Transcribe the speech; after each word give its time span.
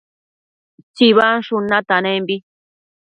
tsibansshun 0.95 1.65
istanembi 1.77 2.35